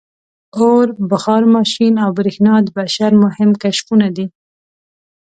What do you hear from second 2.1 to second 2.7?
برېښنا د